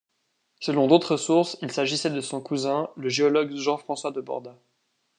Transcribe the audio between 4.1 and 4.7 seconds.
Borda.